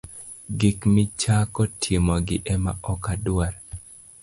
[0.59, 3.53] Gik michako timogi ema ok adwar.